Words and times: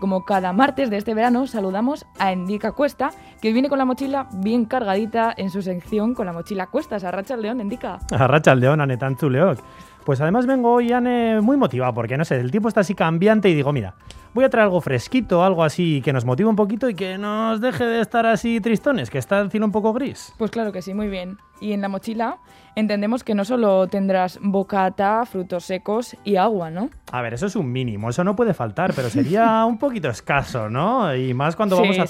como 0.00 0.24
cada 0.24 0.52
martes 0.52 0.90
de 0.90 0.96
este 0.96 1.14
verano, 1.14 1.46
saludamos 1.46 2.06
a 2.18 2.32
Endica 2.32 2.72
Cuesta, 2.72 3.10
que 3.40 3.52
viene 3.52 3.68
con 3.68 3.78
la 3.78 3.84
mochila 3.84 4.28
bien 4.32 4.64
cargadita 4.64 5.32
en 5.36 5.50
su 5.50 5.62
sección 5.62 6.14
con 6.14 6.26
la 6.26 6.32
mochila 6.32 6.66
Cuestas. 6.66 7.04
Arracha 7.04 7.34
el 7.34 7.42
león, 7.42 7.60
Endica. 7.60 7.98
Arracha 8.10 8.52
el 8.52 8.60
león, 8.60 8.80
Anetantzu 8.80 9.30
León. 9.30 9.58
Pues 10.04 10.20
además 10.20 10.46
vengo 10.46 10.72
hoy, 10.72 10.92
Ane, 10.92 11.40
muy 11.40 11.56
motivado, 11.56 11.92
porque 11.94 12.16
no 12.16 12.24
sé, 12.24 12.40
el 12.40 12.50
tiempo 12.50 12.68
está 12.68 12.80
así 12.80 12.94
cambiante 12.94 13.48
y 13.48 13.54
digo, 13.54 13.72
mira, 13.72 13.94
voy 14.32 14.44
a 14.44 14.50
traer 14.50 14.64
algo 14.64 14.80
fresquito, 14.80 15.44
algo 15.44 15.62
así 15.62 16.00
que 16.02 16.12
nos 16.12 16.24
motive 16.24 16.48
un 16.48 16.56
poquito 16.56 16.88
y 16.88 16.94
que 16.94 17.18
nos 17.18 17.60
deje 17.60 17.84
de 17.84 18.00
estar 18.00 18.26
así 18.26 18.60
tristones, 18.60 19.10
que 19.10 19.18
está 19.18 19.40
el 19.40 19.50
cielo 19.50 19.66
un 19.66 19.72
poco 19.72 19.92
gris. 19.92 20.32
Pues 20.38 20.50
claro 20.50 20.72
que 20.72 20.82
sí, 20.82 20.94
muy 20.94 21.08
bien. 21.08 21.38
Y 21.60 21.72
en 21.72 21.82
la 21.82 21.88
mochila 21.88 22.38
entendemos 22.76 23.24
que 23.24 23.34
no 23.34 23.44
solo 23.44 23.86
tendrás 23.88 24.38
bocata, 24.42 25.24
frutos 25.26 25.64
secos 25.64 26.16
y 26.24 26.36
agua, 26.36 26.70
¿no? 26.70 26.88
A 27.12 27.20
ver, 27.20 27.34
eso 27.34 27.46
es 27.46 27.56
un 27.56 27.70
mínimo, 27.70 28.08
eso 28.08 28.24
no 28.24 28.34
puede 28.34 28.54
faltar, 28.54 28.94
pero 28.94 29.10
sería 29.10 29.64
un 29.66 29.78
poquito 29.78 30.08
escaso, 30.08 30.70
¿no? 30.70 31.14
Y 31.14 31.34
más 31.34 31.56
cuando 31.56 31.76
Sí, 31.76 31.82
vamos 31.82 31.96
sí. 31.96 32.02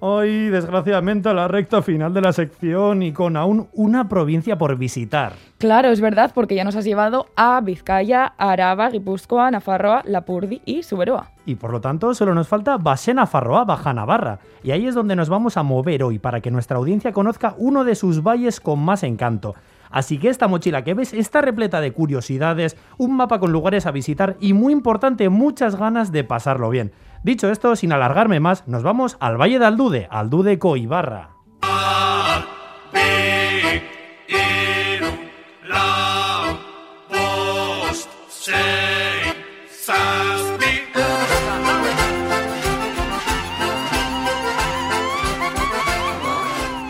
Hoy, 0.00 0.48
desgraciadamente, 0.48 1.28
a 1.28 1.34
la 1.34 1.48
recta 1.48 1.82
final 1.82 2.12
de 2.14 2.20
la 2.20 2.32
sección 2.32 3.02
y 3.02 3.12
con 3.12 3.36
aún 3.36 3.68
una 3.72 4.08
provincia 4.08 4.58
por 4.58 4.76
visitar. 4.76 5.32
Claro, 5.58 5.88
es 5.88 6.00
verdad, 6.00 6.32
porque 6.34 6.54
ya 6.54 6.64
nos 6.64 6.76
has 6.76 6.84
llevado 6.84 7.26
a 7.36 7.60
Vizcaya, 7.60 8.34
Araba, 8.38 8.90
Guipúzcoa, 8.90 9.50
Nafarroa, 9.50 10.02
Lapurdi 10.04 10.60
y 10.64 10.82
Suberoa. 10.82 11.30
Y 11.46 11.54
por 11.54 11.70
lo 11.70 11.80
tanto, 11.80 12.12
solo 12.14 12.34
nos 12.34 12.48
falta 12.48 12.76
Basena 12.76 13.26
Farroa, 13.26 13.64
Baja 13.64 13.94
Navarra. 13.94 14.40
Y 14.62 14.72
ahí 14.72 14.86
es 14.86 14.94
donde 14.94 15.16
nos 15.16 15.28
vamos 15.28 15.56
a 15.56 15.62
mover 15.62 16.02
hoy 16.02 16.18
para 16.18 16.40
que 16.40 16.50
nuestra 16.50 16.76
audiencia 16.76 17.12
conozca 17.12 17.54
uno 17.56 17.84
de 17.84 17.94
sus 17.94 18.22
valles 18.22 18.60
con 18.60 18.80
más 18.80 19.02
encanto. 19.02 19.54
Así 19.90 20.18
que 20.18 20.28
esta 20.28 20.48
mochila 20.48 20.84
que 20.84 20.94
ves 20.94 21.12
está 21.12 21.40
repleta 21.40 21.80
de 21.80 21.92
curiosidades, 21.92 22.76
un 22.98 23.16
mapa 23.16 23.38
con 23.38 23.52
lugares 23.52 23.86
a 23.86 23.92
visitar 23.92 24.36
y 24.40 24.52
muy 24.52 24.72
importante, 24.72 25.28
muchas 25.28 25.76
ganas 25.76 26.12
de 26.12 26.24
pasarlo 26.24 26.70
bien. 26.70 26.92
Dicho 27.22 27.50
esto, 27.50 27.74
sin 27.76 27.92
alargarme 27.92 28.40
más, 28.40 28.66
nos 28.68 28.82
vamos 28.82 29.16
al 29.20 29.40
Valle 29.40 29.58
de 29.58 29.66
Aldude, 29.66 30.08
Aldude 30.10 30.58
Coibarra. 30.58 31.30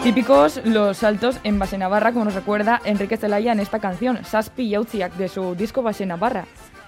Típicos 0.07 0.61
los 0.65 0.99
saltos 0.99 1.41
en 1.43 1.59
Base 1.59 1.77
Navarra, 1.77 2.13
como 2.13 2.27
nos 2.27 2.35
recuerda 2.35 2.81
Enrique 2.85 3.17
Celaya 3.17 3.51
en 3.51 3.59
esta 3.59 3.81
canción, 3.81 4.25
Saspi 4.25 4.69
Yautziak, 4.69 5.15
de 5.15 5.29
su 5.29 5.57
disco 5.57 5.83
Base 5.83 6.07
Navarra. 6.07 6.45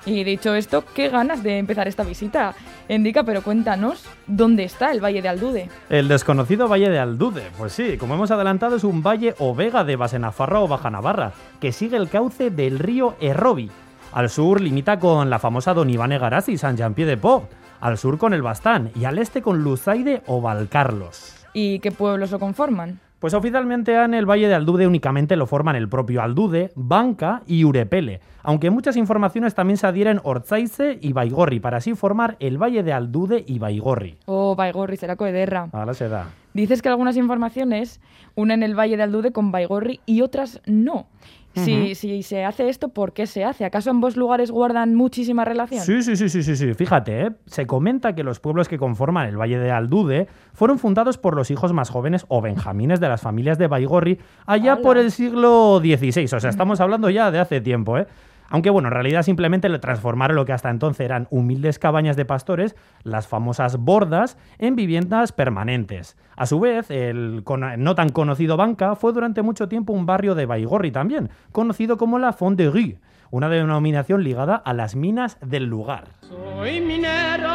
Y 0.07 0.25
dicho 0.25 0.55
esto, 0.55 0.85
qué 0.95 1.09
ganas 1.09 1.43
de 1.43 1.59
empezar 1.59 1.89
esta 1.89 2.03
visita. 2.03 2.55
Indica, 2.89 3.25
pero 3.25 3.43
cuéntanos, 3.43 4.05
¿dónde 4.27 4.65
está 4.65 4.93
el 4.93 5.05
Valle 5.05 5.21
de 5.21 5.29
Aldude? 5.29 5.69
El 5.91 6.09
desconocido 6.09 6.69
Valle 6.69 6.89
de 6.89 6.99
Aldude. 6.99 7.43
Pues 7.59 7.73
sí, 7.73 7.99
como 7.99 8.15
hemos 8.15 8.31
adelantado, 8.31 8.77
es 8.77 8.85
un 8.85 9.03
valle 9.03 9.35
o 9.39 9.55
vega 9.55 9.85
de 9.85 9.97
Basenafarra 9.97 10.61
o 10.61 10.69
Baja 10.69 10.91
Navarra, 10.91 11.33
que 11.61 11.73
sigue 11.73 11.97
el 11.97 12.09
cauce 12.09 12.51
del 12.51 12.79
río 12.79 13.17
Errobi. 13.21 13.71
Al 14.13 14.31
sur 14.31 14.61
limita 14.61 14.99
con 14.99 15.29
la 15.29 15.39
famosa 15.39 15.75
Don 15.75 15.91
Iván 15.91 16.13
y 16.47 16.57
San 16.57 16.77
Jean-Pied 16.77 17.07
de 17.07 17.17
Port. 17.17 17.51
Al 17.81 17.99
sur 17.99 18.19
con 18.19 18.33
el 18.33 18.43
Bastán 18.43 18.91
y 18.95 19.05
al 19.05 19.19
este 19.19 19.43
con 19.43 19.63
Luzaide 19.63 20.23
o 20.27 20.41
Valcarlos. 20.41 21.35
¿Y 21.53 21.79
qué 21.81 21.93
pueblos 21.93 22.31
lo 22.31 22.39
conforman? 22.39 23.01
Pues 23.19 23.35
oficialmente 23.35 24.01
en 24.01 24.15
el 24.15 24.31
Valle 24.31 24.47
de 24.47 24.55
Aldude 24.55 24.87
únicamente 24.87 25.35
lo 25.35 25.47
forman 25.47 25.75
el 25.75 25.89
propio 25.89 26.23
Aldude, 26.23 26.71
Banca 26.77 27.43
y 27.49 27.65
Urepele, 27.65 28.21
aunque 28.45 28.71
muchas 28.71 28.97
informaciones 28.97 29.57
también 29.57 29.77
se 29.77 29.89
adhieren 29.89 30.21
Orzaize 30.23 30.99
y 31.01 31.13
Baigorri 31.13 31.59
para 31.59 31.79
así 31.79 31.97
formar 31.97 32.37
el 32.39 32.63
Valle 32.63 32.85
de 32.85 32.93
Aldude 32.93 33.43
y 33.45 33.59
Baigorri. 33.59 34.19
Oh, 34.27 34.55
Baigorri, 34.55 34.97
Seraco 34.97 35.25
de 35.25 35.33
Derra. 35.33 35.69
Ahora 35.73 35.95
se 35.95 36.09
da. 36.09 36.29
Dices 36.55 36.81
que 36.81 36.89
algunas 36.89 37.17
informaciones 37.17 38.01
unen 38.37 38.63
el 38.63 38.79
Valle 38.79 38.97
de 38.97 39.03
Aldude 39.03 39.33
con 39.33 39.51
Baigorri 39.51 39.99
y 40.07 40.21
otras 40.21 40.63
no. 40.67 41.09
Si, 41.55 41.95
si 41.95 42.23
se 42.23 42.45
hace 42.45 42.69
esto, 42.69 42.89
¿por 42.89 43.13
qué 43.13 43.27
se 43.27 43.45
hace? 43.45 43.65
¿Acaso 43.65 43.91
ambos 43.91 44.17
lugares 44.17 44.51
guardan 44.51 44.95
muchísima 44.95 45.45
relación? 45.45 45.83
Sí, 45.83 46.03
sí, 46.03 46.17
sí, 46.17 46.29
sí, 46.29 46.43
sí, 46.43 46.57
sí. 46.57 46.75
Fíjate, 46.75 47.27
¿eh? 47.27 47.31
se 47.47 47.67
comenta 47.67 48.15
que 48.15 48.23
los 48.23 48.41
pueblos 48.41 48.69
que 48.69 48.79
conforman 48.79 49.29
el 49.29 49.37
Valle 49.37 49.59
de 49.59 49.71
Aldude 49.71 50.29
fueron 50.53 50.79
fundados 50.79 51.19
por 51.19 51.35
los 51.35 51.51
hijos 51.51 51.73
más 51.73 51.91
jóvenes 51.91 52.27
o 52.29 52.41
benjamines 52.41 53.01
de 53.01 53.09
las 53.09 53.21
familias 53.21 53.59
de 53.59 53.67
Baigorri 53.67 54.19
allá 54.47 54.77
por 54.77 54.99
el 54.99 55.11
siglo 55.11 55.81
XVI. 55.81 56.25
O 56.37 56.41
sea, 56.41 56.51
estamos 56.51 56.81
hablando 56.81 57.11
ya 57.11 57.31
de 57.31 57.39
hace 57.39 57.61
tiempo, 57.61 57.99
¿eh? 57.99 58.07
Aunque 58.51 58.71
bueno, 58.71 58.89
en 58.89 58.95
realidad 58.95 59.23
simplemente 59.23 59.69
le 59.69 59.79
transformaron 59.79 60.35
lo 60.35 60.45
que 60.45 60.53
hasta 60.53 60.71
entonces 60.71 61.05
eran 61.05 61.29
humildes 61.31 61.79
cabañas 61.79 62.17
de 62.17 62.25
pastores, 62.25 62.77
las 63.03 63.29
famosas 63.29 63.77
bordas, 63.77 64.39
en 64.59 64.75
viviendas 64.75 65.33
permanentes. 65.33 66.17
A 66.37 66.47
su 66.47 66.59
vez, 66.61 66.91
el 66.91 67.45
no 67.77 67.95
tan 67.95 68.09
conocido 68.09 68.57
Banca 68.57 68.95
fue 68.95 69.13
durante 69.13 69.43
mucho 69.43 69.69
tiempo 69.69 69.93
un 69.93 70.07
barrio 70.07 70.35
de 70.35 70.47
Baigorri 70.47 70.91
también, 70.91 71.29
conocido 71.53 71.99
como 71.99 72.19
la 72.19 72.33
Font 72.33 72.59
de 72.59 72.97
una 73.31 73.51
denominación 73.51 74.25
ligada 74.25 74.57
a 74.57 74.73
las 74.73 74.97
minas 74.97 75.37
del 75.43 75.65
lugar. 75.65 76.05
Soy 76.21 76.81
minero 76.81 77.49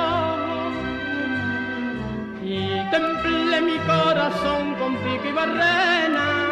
y 2.44 2.68
templé 2.92 3.62
mi 3.62 3.78
corazón 3.88 4.75
con 4.75 4.94
pico 4.98 5.28
y 5.28 5.34
barrena. 5.34 6.52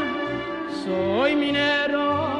Soy 0.83 1.35
minero 1.35 2.30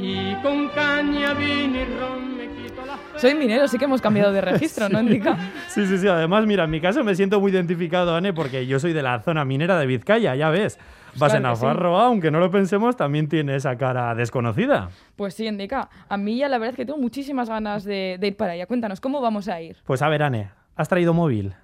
y 0.00 0.34
con 0.42 0.68
caña, 0.68 1.34
vino 1.34 1.78
y 1.78 1.84
ron 1.84 2.36
me 2.36 2.46
quito 2.48 2.84
las 2.86 3.20
Soy 3.20 3.34
minero, 3.34 3.66
sí 3.68 3.78
que 3.78 3.84
hemos 3.84 4.00
cambiado 4.00 4.32
de 4.32 4.40
registro, 4.40 4.88
¿no, 4.88 5.00
Indica? 5.02 5.36
Sí, 5.68 5.86
sí, 5.86 5.98
sí. 5.98 6.08
Además, 6.08 6.46
mira, 6.46 6.64
en 6.64 6.70
mi 6.70 6.80
caso 6.80 7.02
me 7.04 7.14
siento 7.14 7.40
muy 7.40 7.50
identificado, 7.52 8.14
Ane, 8.14 8.32
porque 8.32 8.66
yo 8.66 8.78
soy 8.78 8.92
de 8.92 9.02
la 9.02 9.20
zona 9.20 9.44
minera 9.44 9.78
de 9.78 9.86
Vizcaya, 9.86 10.34
ya 10.34 10.50
ves. 10.50 10.78
Vas 11.16 11.34
en 11.34 11.42
que 11.42 11.56
sí. 11.56 11.62
Navarro, 11.62 11.98
aunque 11.98 12.30
no 12.30 12.38
lo 12.38 12.50
pensemos, 12.50 12.96
también 12.96 13.28
tiene 13.28 13.56
esa 13.56 13.76
cara 13.76 14.14
desconocida. 14.14 14.90
Pues 15.16 15.34
sí, 15.34 15.46
Indica. 15.46 15.88
A 16.08 16.16
mí 16.16 16.36
ya 16.36 16.48
la 16.48 16.58
verdad 16.58 16.74
es 16.74 16.76
que 16.76 16.86
tengo 16.86 16.98
muchísimas 16.98 17.48
ganas 17.48 17.82
de, 17.84 18.18
de 18.20 18.26
ir 18.28 18.36
para 18.36 18.52
allá. 18.52 18.66
Cuéntanos, 18.66 19.00
¿cómo 19.00 19.20
vamos 19.20 19.48
a 19.48 19.60
ir? 19.60 19.78
Pues 19.84 20.02
a 20.02 20.08
ver, 20.08 20.22
Ane, 20.22 20.50
¿has 20.76 20.88
traído 20.88 21.14
móvil? 21.14 21.54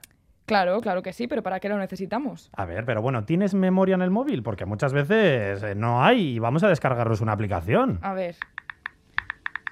Claro, 0.46 0.80
claro 0.80 1.02
que 1.02 1.12
sí, 1.12 1.26
pero 1.26 1.42
¿para 1.42 1.58
qué 1.58 1.68
lo 1.68 1.78
necesitamos? 1.78 2.50
A 2.54 2.66
ver, 2.66 2.84
pero 2.84 3.00
bueno, 3.00 3.24
¿tienes 3.24 3.54
memoria 3.54 3.94
en 3.94 4.02
el 4.02 4.10
móvil? 4.10 4.42
Porque 4.42 4.66
muchas 4.66 4.92
veces 4.92 5.62
eh, 5.62 5.74
no 5.74 6.04
hay 6.04 6.34
y 6.34 6.38
vamos 6.38 6.62
a 6.62 6.68
descargarnos 6.68 7.22
una 7.22 7.32
aplicación. 7.32 7.98
A 8.02 8.12
ver. 8.12 8.36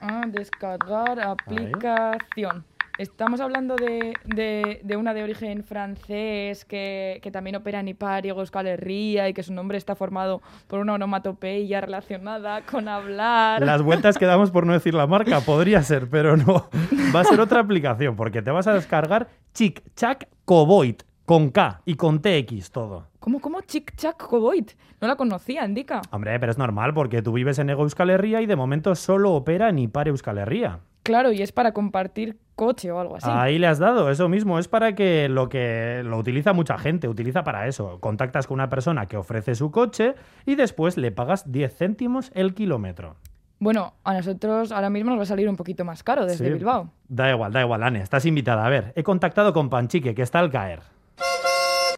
Ah, 0.00 0.22
descargar 0.27 1.21
aplicación. 1.21 2.65
Estamos 3.02 3.40
hablando 3.40 3.74
de, 3.74 4.14
de- 4.26 4.80
de 4.84 4.96
una 4.96 5.12
de 5.12 5.24
origen 5.24 5.64
francés 5.64 6.64
que, 6.64 7.18
que 7.20 7.32
también 7.32 7.56
opera 7.56 7.80
en 7.80 7.88
Ipar 7.88 8.24
y 8.24 8.28
Euskal 8.28 8.68
Herria 8.68 9.28
y 9.28 9.34
que 9.34 9.42
su 9.42 9.52
nombre 9.52 9.76
está 9.76 9.96
formado 9.96 10.40
por 10.68 10.78
una 10.78 10.94
onomatopeya 10.94 11.80
relacionada 11.80 12.60
con 12.62 12.86
hablar. 12.86 13.60
Las 13.66 13.82
vueltas 13.82 14.16
que 14.18 14.26
damos 14.26 14.52
por 14.52 14.66
no 14.66 14.72
decir 14.72 14.94
la 14.94 15.08
marca, 15.08 15.40
podría 15.44 15.82
ser, 15.82 16.08
pero 16.08 16.36
no. 16.36 16.68
Va 17.12 17.20
a 17.20 17.24
ser 17.24 17.40
otra 17.40 17.58
aplicación, 17.58 18.14
porque 18.14 18.40
te 18.40 18.52
vas 18.52 18.68
a 18.68 18.74
descargar 18.74 19.26
Chic 19.52 19.82
Chac 19.96 20.28
Coboit, 20.44 21.02
con 21.26 21.50
K 21.50 21.82
y 21.84 21.96
con 21.96 22.22
TX 22.22 22.70
todo. 22.70 23.08
¿Cómo, 23.19 23.40
cómo? 23.40 23.62
Chic 23.62 23.96
Chac 23.96 24.16
Coboit. 24.28 24.70
No 25.00 25.08
la 25.08 25.16
conocía, 25.16 25.64
indica. 25.64 26.02
Hombre, 26.12 26.38
pero 26.38 26.52
es 26.52 26.58
normal, 26.58 26.94
porque 26.94 27.20
tú 27.20 27.32
vives 27.32 27.58
en 27.58 27.69
Ego 27.70 27.82
Euskal 27.82 28.10
Herria 28.10 28.40
y 28.42 28.46
de 28.46 28.54
momento 28.54 28.94
solo 28.94 29.32
opera 29.32 29.69
en 29.70 29.80
Ipar 29.80 30.06
Euskal 30.06 30.38
Herria. 30.38 30.78
Claro, 31.02 31.32
y 31.32 31.42
es 31.42 31.52
para 31.52 31.72
compartir 31.72 32.38
coche 32.54 32.92
o 32.92 33.00
algo 33.00 33.16
así. 33.16 33.28
Ahí 33.30 33.58
le 33.58 33.66
has 33.66 33.78
dado, 33.78 34.10
eso 34.10 34.28
mismo, 34.28 34.58
es 34.58 34.69
para 34.69 34.94
que 34.94 35.28
lo 35.28 35.49
que 35.49 36.02
lo 36.04 36.16
utiliza 36.19 36.52
mucha 36.52 36.78
gente, 36.78 37.08
utiliza 37.08 37.43
para 37.43 37.66
eso. 37.66 37.99
Contactas 38.00 38.46
con 38.46 38.54
una 38.54 38.69
persona 38.69 39.06
que 39.06 39.16
ofrece 39.16 39.54
su 39.54 39.70
coche 39.70 40.14
y 40.46 40.54
después 40.54 40.96
le 40.96 41.10
pagas 41.10 41.50
10 41.50 41.75
céntimos 41.76 42.31
el 42.34 42.54
kilómetro. 42.54 43.16
Bueno, 43.58 43.94
a 44.04 44.14
nosotros 44.14 44.72
ahora 44.72 44.90
mismo 44.90 45.10
nos 45.10 45.19
va 45.19 45.22
a 45.22 45.26
salir 45.26 45.49
un 45.49 45.56
poquito 45.56 45.84
más 45.84 46.02
caro 46.02 46.26
desde 46.26 46.46
Sí. 46.46 46.52
Bilbao. 46.52 46.90
Da 47.08 47.31
igual, 47.31 47.52
da 47.52 47.60
igual, 47.62 47.82
Ane, 47.82 48.00
estás 48.02 48.26
invitada. 48.26 48.64
A 48.66 48.69
ver, 48.69 48.93
he 48.96 49.02
contactado 49.02 49.52
con 49.52 49.70
Panchique, 49.70 50.14
que 50.14 50.22
está 50.22 50.38
al 50.40 50.50
caer. 50.50 50.81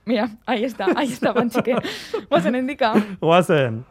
Mira, 0.06 0.28
ahí 0.44 0.64
está, 0.64 0.86
ahí 0.96 1.10
está, 1.12 1.32
Panchique. 1.32 1.74
Pues 2.28 2.44
en 2.46 2.54
indica. 2.56 2.92
Guasen. 3.20 3.84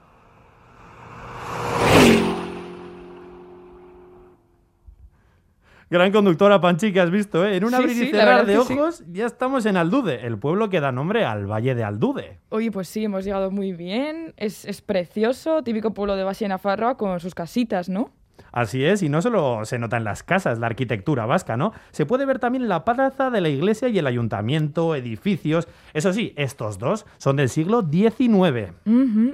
Gran 5.89 6.12
conductora 6.12 6.59
Panchi 6.62 6.91
que 6.91 7.00
has 7.01 7.12
visto, 7.12 7.45
¿eh? 7.45 7.57
En 7.57 7.63
un 7.65 7.69
Sí, 7.69 7.75
abrir 7.75 8.03
y 8.03 8.12
cerrar 8.12 8.45
de 8.45 8.53
sí. 8.62 8.74
ojos 8.74 9.03
ya 9.12 9.25
estamos 9.25 9.65
en 9.65 9.77
Aldude, 9.77 10.25
el 10.25 10.38
pueblo 10.38 10.69
que 10.69 10.80
da 10.80 10.91
nombre 10.91 11.25
al 11.25 11.45
Valle 11.45 11.75
de 11.75 11.83
Aldude. 11.83 12.39
Oye, 12.50 12.71
pues 12.71 12.88
sí, 12.88 13.03
hemos 13.03 13.25
llegado 13.25 13.51
muy 13.51 13.74
bien. 13.74 14.33
Es, 14.38 14.65
es 14.65 14.81
precioso, 14.81 15.63
típico 15.63 15.94
pueblo 15.94 16.15
de 16.15 16.24
Basia 16.24 16.47
Nafarroa 16.47 16.97
con 16.97 17.19
sus 17.19 17.35
casitas, 17.35 17.89
¿no? 17.89 18.12
Así 18.51 18.85
es, 18.85 19.01
y 19.01 19.09
no 19.09 19.19
solo 19.21 19.65
se 19.65 19.80
nota 19.80 19.97
en 19.97 20.03
las 20.03 20.21
casas 20.21 20.59
la 20.59 20.68
arquitectura 20.68 21.25
vasca, 21.25 21.57
¿no? 21.57 21.71
Se 21.91 22.06
puede 22.06 22.25
ver 22.25 22.38
también 22.38 22.68
la 22.68 22.85
plaza 22.85 23.31
de 23.31 23.41
la 23.41 23.50
iglesia 23.50 23.88
y 23.89 23.97
el 23.97 24.06
ayuntamiento, 24.06 24.94
edificios. 24.95 25.68
Eso 25.95 26.13
sí, 26.13 26.33
estos 26.38 26.77
dos 26.77 27.07
son 27.18 27.35
del 27.35 27.50
siglo 27.50 27.81
XIX. 27.81 28.74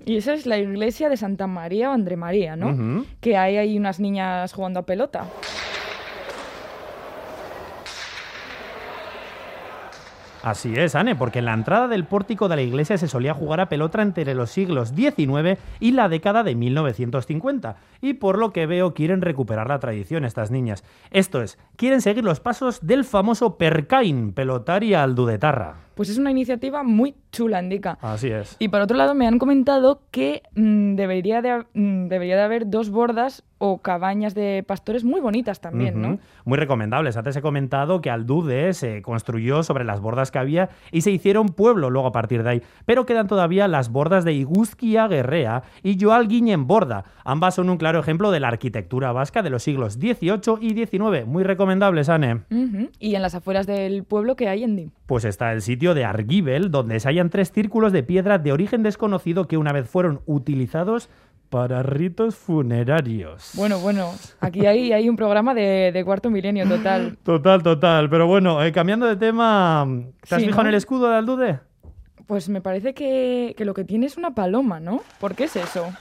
Y 0.05 0.15
esa 0.17 0.33
es 0.33 0.45
la 0.45 0.57
iglesia 0.57 1.09
de 1.09 1.17
Santa 1.17 1.47
María 1.47 1.89
o 1.89 1.93
André 1.93 2.15
María, 2.15 2.55
¿no? 2.55 3.03
Que 3.19 3.35
hay 3.35 3.57
ahí 3.57 3.77
unas 3.77 3.99
niñas 3.99 4.53
jugando 4.53 4.79
a 4.79 4.85
pelota. 4.85 5.25
Así 10.41 10.73
es, 10.75 10.95
Anne, 10.95 11.15
porque 11.15 11.39
en 11.39 11.45
la 11.45 11.53
entrada 11.53 11.89
del 11.89 12.05
pórtico 12.05 12.47
de 12.47 12.55
la 12.55 12.61
iglesia 12.61 12.97
se 12.97 13.09
solía 13.09 13.33
jugar 13.33 13.59
a 13.59 13.67
pelota 13.67 14.01
entre 14.01 14.33
los 14.35 14.49
siglos 14.49 14.93
XIX 14.95 15.59
y 15.81 15.91
la 15.91 16.07
década 16.07 16.43
de 16.43 16.55
1950. 16.55 17.75
Y 18.01 18.13
por 18.13 18.37
lo 18.37 18.53
que 18.53 18.65
veo 18.65 18.93
quieren 18.93 19.21
recuperar 19.21 19.67
la 19.67 19.79
tradición 19.79 20.23
estas 20.23 20.49
niñas. 20.49 20.85
Esto 21.11 21.41
es, 21.41 21.57
quieren 21.75 22.01
seguir 22.01 22.23
los 22.23 22.39
pasos 22.39 22.85
del 22.85 23.03
famoso 23.03 23.57
Percain, 23.57 24.31
pelotaria 24.31 25.03
aldudetarra. 25.03 25.75
Pues 25.95 26.09
es 26.09 26.17
una 26.17 26.31
iniciativa 26.31 26.83
muy 26.83 27.15
chula, 27.31 27.61
indica. 27.61 27.97
Así 28.01 28.29
es. 28.29 28.55
Y 28.59 28.69
por 28.69 28.81
otro 28.81 28.97
lado 28.97 29.15
me 29.15 29.27
han 29.27 29.39
comentado 29.39 30.01
que 30.11 30.43
mm, 30.55 30.95
debería, 30.95 31.41
de, 31.41 31.65
mm, 31.73 32.07
debería 32.07 32.35
de 32.35 32.43
haber 32.43 32.69
dos 32.69 32.89
bordas 32.89 33.43
o 33.59 33.79
cabañas 33.79 34.33
de 34.33 34.63
pastores 34.65 35.03
muy 35.03 35.19
bonitas 35.19 35.59
también, 35.59 36.01
¿no? 36.01 36.17
Muy 36.45 36.57
recomendables. 36.57 37.17
Antes 37.17 37.35
he 37.35 37.41
comentado 37.41 37.99
que 37.99 38.09
Aldude 38.09 38.73
se 38.73 39.01
construyó 39.01 39.63
sobre 39.63 39.83
las 39.83 39.99
bordas 39.99 40.31
que 40.31 40.39
había 40.39 40.69
y 40.91 41.01
se 41.01 41.11
hicieron 41.11 41.49
pueblo 41.49 41.89
luego 41.89 42.07
a 42.07 42.11
partir 42.13 42.43
de 42.43 42.49
ahí. 42.49 42.61
Pero 42.85 43.05
quedan 43.05 43.27
todavía 43.27 43.67
las 43.67 43.91
bordas 43.91 44.23
de 44.23 44.31
Iguzquia 44.31 45.07
Guerrea 45.07 45.63
y 45.83 45.97
Joal 45.99 46.29
Guiñen 46.29 46.67
Borda. 46.67 47.03
Ambas 47.25 47.55
son 47.55 47.69
un 47.69 47.77
claro 47.77 47.99
ejemplo 47.99 48.31
de 48.31 48.39
la 48.39 48.47
arquitectura 48.47 49.11
vasca 49.11 49.43
de 49.43 49.49
los 49.49 49.63
siglos 49.63 49.95
XVIII 49.95 50.57
y 50.61 50.85
XIX. 50.85 51.27
Muy 51.27 51.43
recomendables, 51.43 52.07
Anne. 52.07 52.43
Y 52.97 53.15
en 53.15 53.21
las 53.21 53.35
afueras 53.35 53.67
del 53.67 54.05
pueblo 54.05 54.37
que 54.37 54.47
hay 54.47 54.63
en 54.63 54.77
Di. 54.77 54.91
Pues 55.05 55.25
está 55.25 55.51
el 55.51 55.61
sitio 55.61 55.93
de 55.93 56.05
Argibel, 56.05 56.71
donde 56.71 56.99
se 57.01 57.09
tres 57.27 57.51
círculos 57.51 57.91
de 57.91 58.03
piedra 58.03 58.37
de 58.37 58.53
origen 58.53 58.83
desconocido 58.83 59.47
que 59.47 59.57
una 59.57 59.73
vez 59.73 59.89
fueron 59.89 60.21
utilizados 60.25 61.09
para 61.49 61.83
ritos 61.83 62.35
funerarios. 62.35 63.51
Bueno, 63.55 63.79
bueno, 63.79 64.11
aquí 64.39 64.65
hay, 64.65 64.93
hay 64.93 65.09
un 65.09 65.15
programa 65.15 65.53
de, 65.53 65.91
de 65.91 66.05
cuarto 66.05 66.29
milenio 66.29 66.65
total. 66.69 67.17
Total, 67.23 67.61
total. 67.63 68.09
Pero 68.09 68.27
bueno, 68.27 68.63
eh, 68.63 68.71
cambiando 68.71 69.07
de 69.07 69.15
tema, 69.17 69.85
¿te 70.27 70.35
has 70.35 70.41
Sí, 70.41 70.45
fijado 70.47 70.63
¿no? 70.63 70.69
en 70.69 70.73
el 70.73 70.75
escudo 70.75 71.09
de 71.09 71.15
Aldude? 71.17 71.59
Pues 72.27 72.47
me 72.47 72.61
parece 72.61 72.93
que, 72.93 73.55
que 73.57 73.65
lo 73.65 73.73
que 73.73 73.83
tiene 73.83 74.05
es 74.05 74.15
una 74.15 74.35
paloma, 74.35 74.79
¿no? 74.79 75.01
¿Por 75.19 75.33
qué 75.35 75.45
es 75.45 75.55
eso? 75.55 75.91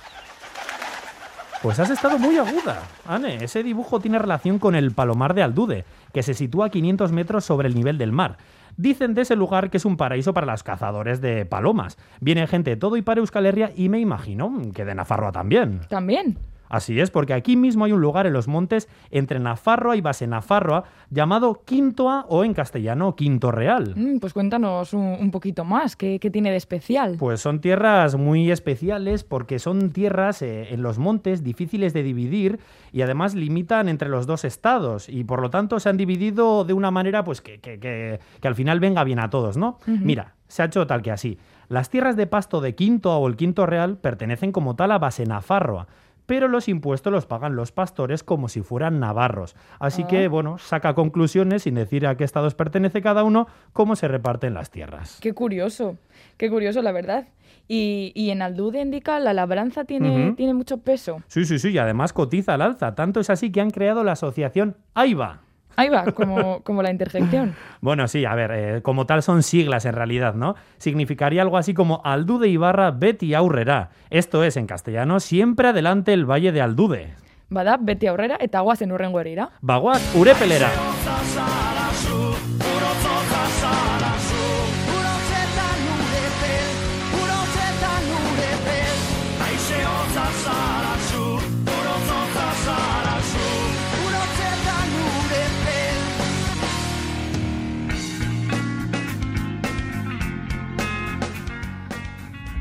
Pues 1.63 1.81
has 1.81 1.91
estado 1.91 2.19
muy 2.19 2.37
aguda, 2.37 2.83
Anne. 3.07 3.39
Ese 3.43 3.63
dibujo 3.65 3.99
tiene 3.99 4.19
relación 4.19 4.59
con 4.61 4.77
el 4.77 4.93
Palomar 4.93 5.35
de 5.35 5.43
Aldude, 5.43 5.85
que 6.13 6.23
se 6.23 6.35
sitúa 6.35 6.67
a 6.67 6.71
500 6.71 7.11
metros 7.11 7.45
sobre 7.45 7.67
el 7.67 7.75
nivel 7.75 7.99
del 7.99 8.13
mar. 8.13 8.37
Dicen 8.79 9.15
de 9.15 9.23
ese 9.23 9.35
lugar 9.35 9.71
que 9.71 9.77
es 9.77 9.85
un 9.85 9.97
paraíso 9.97 10.33
para 10.33 10.47
los 10.47 10.63
cazadores 10.63 11.21
de 11.21 11.45
palomas. 11.45 11.99
Viene 12.21 12.47
gente 12.47 12.71
de 12.71 12.77
todo 12.77 12.97
y 12.97 13.03
para 13.03 13.19
Euskal 13.19 13.45
Herria 13.45 13.73
y 13.75 13.89
me 13.89 13.99
imagino 13.99 14.53
que 14.73 14.85
de 14.85 14.95
Nafarroa 14.95 15.33
también. 15.33 15.81
También. 15.89 16.39
Así 16.69 17.01
es, 17.01 17.11
porque 17.11 17.35
aquí 17.35 17.57
mismo 17.57 17.85
hay 17.85 17.93
un 17.93 18.01
lugar 18.01 18.27
en 18.27 18.33
los 18.33 18.49
montes 18.49 18.89
entre 19.11 19.39
Nafarroa 19.39 19.97
y 19.97 20.01
Base 20.01 20.27
Nafarroa 20.27 20.85
llamado 21.11 21.63
Quintoa 21.65 22.27
o 22.29 22.45
en 22.45 22.55
castellano 22.55 23.17
Quinto 23.17 23.51
Real. 23.51 23.95
Mm, 23.97 24.19
pues 24.19 24.33
cuéntanos 24.35 24.93
un, 24.93 25.01
un 25.21 25.31
poquito 25.31 25.65
más, 25.65 25.97
¿qué, 25.97 26.19
qué 26.21 26.31
tiene 26.31 26.51
de 26.51 26.57
especial? 26.57 27.17
Pues 27.19 27.41
son 27.41 27.61
tierras 27.61 28.17
muy 28.17 28.51
especiales 28.51 29.25
porque 29.25 29.59
son 29.59 29.91
tierras 29.91 30.43
eh, 30.43 30.73
en 30.75 30.83
los 30.83 30.99
montes 30.99 31.43
difíciles 31.43 31.93
de 31.95 32.03
dividir 32.03 32.59
y 32.93 33.03
además 33.03 33.35
limitan 33.35 33.89
entre 33.89 34.09
los 34.09 34.27
dos 34.27 34.45
estados 34.45 35.09
y 35.09 35.25
por 35.25 35.41
lo 35.41 35.51
tanto 35.51 35.81
se 35.81 35.89
han 35.89 35.97
dividido 35.97 36.65
de 36.65 36.73
una 36.75 36.91
manera 36.91 37.25
pues 37.25 37.41
que, 37.41 37.61
que- 37.61 37.79
que- 37.81 38.21
que 38.41 38.49
al 38.49 38.55
final 38.55 38.81
venga 38.81 39.05
bien 39.05 39.19
a 39.21 39.31
todos, 39.31 39.57
¿no? 39.57 39.79
Mira, 39.87 40.35
se 40.49 40.63
ha 40.63 40.67
hecho 40.67 40.87
tal 40.87 41.03
que 41.03 41.11
así. 41.11 41.39
Las 41.69 41.91
tierras 41.91 42.17
de 42.17 42.27
pasto 42.27 42.61
de 42.61 42.75
Quinto 42.75 43.15
o 43.17 43.29
el 43.29 43.37
Quinto 43.37 43.67
Real 43.67 43.99
pertenecen 43.99 44.53
como 44.53 44.75
tal 44.77 44.93
a 44.93 44.99
Basenafarroa. 44.99 45.87
Pero 46.29 46.47
los 46.47 46.69
impuestos 46.69 47.11
los 47.11 47.25
pagan 47.25 47.57
los 47.57 47.73
pastores 47.73 48.23
como 48.23 48.51
si 48.51 48.61
fueran 48.61 49.01
navarros. 49.01 49.57
Así 49.81 50.03
Ah. 50.03 50.09
que, 50.09 50.29
bueno, 50.29 50.59
saca 50.59 50.93
conclusiones 50.95 51.63
sin 51.63 51.75
decir 51.77 52.07
a 52.07 52.19
qué 52.19 52.25
estados 52.25 52.55
pertenece 52.55 53.01
cada 53.01 53.25
uno, 53.25 53.47
cómo 53.73 53.97
se 53.97 54.09
reparten 54.09 54.53
las 54.53 54.71
tierras. 54.71 55.19
Qué 55.23 55.33
curioso, 55.33 55.97
qué 56.37 56.51
curioso, 56.51 56.83
la 56.83 56.93
verdad. 56.93 57.29
Y, 57.67 58.13
y 58.15 58.29
en 58.29 58.43
Aldude 58.43 58.83
indica 58.83 59.19
la 59.21 59.33
labranza 59.33 59.85
tiene, 59.87 60.35
tiene 60.37 60.53
mucho 60.53 60.77
peso. 60.79 61.23
Sí, 61.29 61.47
sí, 61.47 61.59
sí, 61.59 61.71
y 61.71 61.79
además 61.79 62.13
cotiza 62.13 62.53
al 62.55 62.61
alza. 62.63 62.95
Tanto 62.95 63.21
es 63.21 63.31
así 63.31 63.51
que 63.51 63.63
han 63.63 63.71
creado 63.71 64.05
la 64.05 64.13
asociación 64.13 64.77
AIBA. 64.95 65.41
Ahí 65.79 65.89
va, 65.89 66.05
como, 66.13 66.61
como 66.63 66.83
la 66.83 66.91
interjección. 66.91 67.55
Bueno, 67.81 68.09
sí, 68.09 68.25
a 68.25 68.35
ver, 68.35 68.51
eh, 68.53 68.83
como 68.83 69.07
tal 69.07 69.23
son 69.23 69.45
siglas 69.45 69.85
en 69.85 69.93
realidad, 69.93 70.35
¿no? 70.35 70.57
Significaría 70.79 71.43
algo 71.43 71.57
así 71.57 71.75
como 71.75 72.03
Aldude 72.05 72.49
Ibarra 72.49 72.91
Beti 72.91 73.35
Aurrera. 73.35 73.91
Esto 74.11 74.43
es, 74.43 74.57
en 74.57 74.67
castellano, 74.67 75.21
siempre 75.21 75.69
adelante 75.69 76.13
el 76.13 76.29
Valle 76.29 76.51
de 76.51 76.61
Aldude. 76.61 77.15
Bada, 77.51 77.79
beti 77.81 78.07
aurrera 78.07 78.37
eta 78.41 78.61
guazen 78.61 78.93
urrengo 78.93 79.21
herrira. 79.21 79.51
Bagoaz, 79.63 80.15
urepelera. 80.15 80.69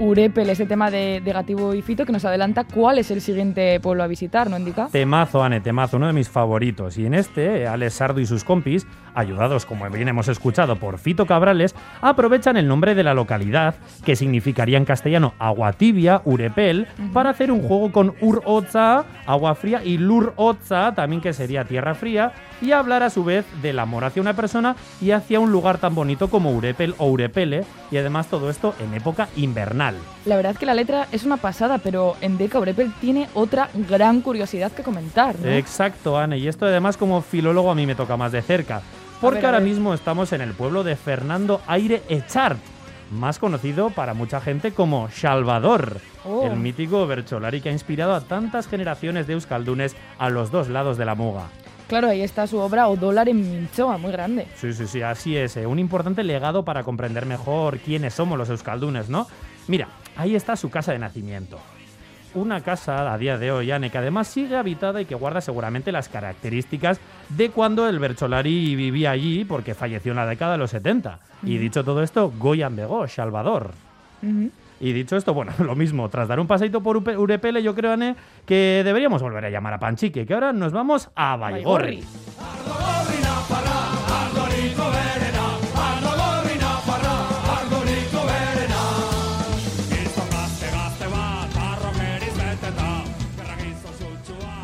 Urepel, 0.08 0.50
ese 0.50 0.66
tema 0.66 0.90
de, 0.90 1.20
de 1.20 1.34
Gativo 1.34 1.74
y 1.74 1.82
Fito 1.82 2.06
que 2.06 2.14
nos 2.14 2.24
adelanta 2.24 2.64
cuál 2.64 2.98
es 2.98 3.12
el 3.12 3.20
siguiente 3.20 3.78
pueblo 3.82 4.04
a 4.04 4.08
visitar, 4.08 4.50
¿no 4.50 4.58
indica? 4.58 4.88
Temazo, 4.90 5.44
Ane, 5.44 5.60
temazo, 5.60 5.98
uno 5.98 6.08
de 6.08 6.14
mis 6.14 6.30
favoritos. 6.30 6.98
Y 6.98 7.06
en 7.06 7.14
este, 7.14 7.68
Alex 7.68 7.96
Sardo 7.96 8.22
y 8.22 8.26
sus 8.26 8.46
compis, 8.46 8.88
ayudados, 9.14 9.66
como 9.66 9.90
bien 9.90 10.08
hemos 10.08 10.30
escuchado, 10.30 10.78
por 10.78 10.98
Fito 10.98 11.26
Cabrales, 11.26 11.76
aprovechan 12.00 12.56
el 12.56 12.70
nombre 12.70 12.96
de 12.96 13.04
la 13.04 13.14
localidad, 13.14 13.76
que 14.06 14.16
significaría 14.16 14.78
en 14.78 14.86
castellano 14.86 15.34
agua 15.40 15.74
tibia, 15.74 16.22
Urepel, 16.24 16.88
para 17.12 17.32
hacer 17.32 17.52
un 17.52 17.62
juego 17.62 17.92
con 17.92 18.16
Urotza, 18.22 19.04
agua 19.26 19.56
fría, 19.56 19.84
y 19.84 19.98
Lurotza, 19.98 20.96
también 20.96 21.22
que 21.22 21.34
sería 21.34 21.66
tierra 21.66 21.96
fría, 21.96 22.32
y 22.62 22.72
hablar 22.72 23.04
a 23.04 23.10
su 23.10 23.26
vez 23.26 23.46
del 23.62 23.78
amor 23.80 24.06
hacia 24.06 24.22
una 24.22 24.36
persona 24.36 24.78
y 25.02 25.12
hacia 25.12 25.42
un 25.42 25.52
lugar 25.52 25.80
tan 25.80 25.94
bonito 25.94 26.30
como 26.30 26.52
Urepel 26.52 26.96
o 26.98 27.08
Urepele, 27.08 27.66
y 27.92 27.98
además 27.98 28.28
todo 28.28 28.50
esto 28.50 28.74
en 28.80 28.94
época 28.94 29.28
invernal. 29.36 29.97
La 30.26 30.36
verdad 30.36 30.56
que 30.56 30.66
la 30.66 30.74
letra 30.74 31.08
es 31.12 31.24
una 31.24 31.38
pasada, 31.38 31.78
pero 31.78 32.16
en 32.22 32.38
Deca 32.38 32.60
Urepel 32.60 32.92
tiene 33.00 33.28
otra 33.34 33.70
gran 33.90 34.22
curiosidad 34.22 34.72
que 34.72 34.84
comentar, 34.84 35.38
¿no? 35.40 35.50
Exacto, 35.50 36.18
Anne. 36.18 36.38
Y 36.38 36.48
esto 36.48 36.66
además 36.66 36.98
como 36.98 37.22
filólogo 37.22 37.72
a 37.72 37.76
mí 37.76 37.86
me 37.86 37.96
toca 37.96 38.18
más 38.18 38.32
de 38.32 38.42
cerca. 38.42 38.82
Porque 39.22 39.38
ver, 39.38 39.46
ahora 39.48 39.60
mismo 39.60 39.94
estamos 39.94 40.32
en 40.34 40.42
el 40.42 40.54
pueblo 40.54 40.84
de 40.84 40.96
Fernando 40.96 41.62
Aire 41.68 42.04
Echart, 42.10 42.60
más 43.12 43.40
conocido 43.40 43.90
para 43.90 44.14
mucha 44.14 44.40
gente 44.42 44.72
como 44.74 45.10
Salvador, 45.10 46.00
Oh. 46.30 46.46
el 46.46 46.58
mítico 46.58 47.08
Bercholari 47.08 47.62
que 47.62 47.70
ha 47.70 47.72
inspirado 47.72 48.14
a 48.14 48.20
tantas 48.20 48.68
generaciones 48.68 49.28
de 49.28 49.34
euskaldunes 49.34 49.96
a 50.20 50.30
los 50.30 50.52
dos 50.52 50.68
lados 50.68 50.98
de 50.98 51.06
la 51.06 51.16
muga. 51.16 51.44
Claro, 51.88 52.10
ahí 52.10 52.22
está 52.22 52.48
su 52.48 52.58
obra 52.58 52.90
O 52.90 52.98
dólar 52.98 53.30
en 53.30 53.40
Minchoa, 53.50 53.98
muy 53.98 54.12
grande. 54.12 54.46
Sí, 54.58 54.74
sí, 54.74 54.88
sí, 54.88 55.02
así 55.02 55.38
es. 55.38 55.56
eh, 55.56 55.66
Un 55.66 55.80
importante 55.80 56.22
legado 56.26 56.66
para 56.66 56.84
comprender 56.84 57.26
mejor 57.26 57.78
quiénes 57.80 58.14
somos 58.14 58.38
los 58.38 58.50
euskaldunes, 58.50 59.08
¿no? 59.08 59.26
Mira, 59.68 59.88
ahí 60.16 60.36
está 60.36 60.56
su 60.56 60.70
casa 60.70 60.92
de 60.92 61.00
nacimiento. 61.00 61.60
Una 62.34 62.62
casa 62.62 63.12
a 63.12 63.18
día 63.18 63.38
de 63.38 63.52
hoy, 63.52 63.72
Anne, 63.72 63.90
que 63.90 63.98
además 63.98 64.28
sigue 64.28 64.58
habitada 64.58 65.02
y 65.02 65.06
que 65.06 65.16
guarda 65.16 65.42
seguramente 65.42 65.92
las 65.92 66.10
características 66.10 67.00
de 67.30 67.50
cuando 67.50 67.88
el 67.88 68.00
Bercholari 68.00 68.76
vivía 68.76 69.12
allí 69.12 69.46
porque 69.46 69.74
falleció 69.74 70.12
en 70.12 70.18
la 70.18 70.26
década 70.26 70.54
de 70.54 70.58
los 70.58 70.72
70. 70.72 71.20
Y 71.44 71.58
dicho 71.58 71.84
todo 71.84 72.04
esto, 72.04 72.32
Goyan 72.38 72.76
Begó, 72.76 73.08
Salvador. 73.08 73.72
Y 74.80 74.94
dicho 74.94 75.16
esto, 75.16 75.34
bueno, 75.34 75.54
lo 75.60 75.76
mismo, 75.76 76.10
tras 76.10 76.28
dar 76.28 76.40
un 76.40 76.48
paseito 76.48 76.82
por 76.82 76.98
Urepele, 76.98 77.64
yo 77.64 77.74
creo, 77.74 77.94
Anne, 77.94 78.16
que 78.46 78.82
deberíamos 78.86 79.22
volver 79.22 79.46
a 79.46 79.50
llamar 79.50 79.74
a 79.74 79.80
Panchique, 79.80 80.26
que 80.26 80.34
ahora 80.34 80.54
nos 80.54 80.72
vamos 80.72 81.10
a. 81.16 81.36
Baigorri. 81.38 82.04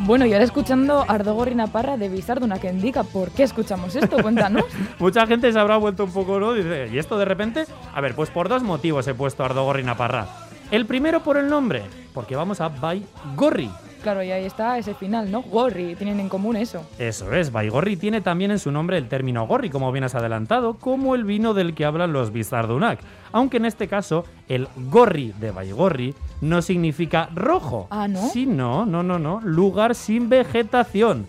Bueno, 0.06 0.26
y 0.26 0.34
ahora 0.34 0.44
escuchando 0.44 1.06
Ardogorri 1.08 1.56
Naparra 1.56 1.96
de 1.96 2.10
Bizarduna 2.10 2.60
que 2.60 2.70
indica 2.70 3.04
por 3.04 3.32
qué 3.32 3.44
escuchamos 3.44 3.96
esto, 3.96 4.22
cuéntanos. 4.22 4.66
Mucha 5.00 5.26
gente 5.26 5.50
se 5.54 5.58
habrá 5.58 5.78
vuelto 5.78 6.04
un 6.04 6.12
poco, 6.12 6.42
¿no? 6.42 6.52
Dice, 6.54 6.90
¿y 6.92 6.98
esto 6.98 7.18
de 7.18 7.24
repente? 7.24 7.66
A 7.94 8.02
ver, 8.02 8.14
pues 8.14 8.30
por 8.30 8.50
dos 8.50 8.64
motivos 8.64 9.08
he 9.08 9.14
puesto 9.14 9.46
Ardogorri 9.46 9.84
Naparra. 9.84 10.28
El 10.72 10.86
primero 10.86 11.24
por 11.24 11.38
el 11.38 11.48
nombre, 11.48 11.84
porque 12.14 12.36
vamos 12.36 12.60
a 12.60 12.68
Baigorri. 12.68 13.70
Claro, 14.04 14.22
y 14.22 14.32
ahí 14.32 14.44
está 14.44 14.78
ese 14.78 14.94
final, 14.94 15.32
¿no? 15.32 15.42
Gorri, 15.44 15.96
tienen 15.96 16.20
en 16.20 16.28
común 16.28 16.58
eso. 16.58 16.86
Eso 17.00 17.34
es, 17.34 17.52
Baigorri 17.54 17.96
tiene 17.96 18.20
también 18.20 18.52
en 18.52 18.60
su 18.60 18.70
nombre 18.70 18.98
el 18.98 19.08
término 19.08 19.48
gorri, 19.48 19.70
como 19.70 19.92
bien 19.94 20.04
has 20.04 20.14
adelantado, 20.14 20.74
como 20.76 21.16
el 21.16 21.24
vino 21.24 21.54
del 21.54 21.74
que 21.74 21.86
hablan 21.86 22.12
los 22.12 22.34
Bizardunak. 22.34 23.00
Aunque 23.32 23.58
en 23.58 23.66
este 23.66 23.88
caso, 23.88 24.26
el 24.50 24.68
gorri 24.92 25.34
de 25.40 25.52
Baigorri 25.52 26.14
no 26.42 26.62
significa 26.62 27.30
rojo. 27.34 27.88
Ah, 27.90 28.10
¿no? 28.10 28.28
Sí, 28.28 28.46
no, 28.46 28.86
no, 28.86 29.02
no, 29.04 29.18
no. 29.18 29.40
Lugar 29.42 29.96
sin 29.96 30.28
vegetación. 30.28 31.26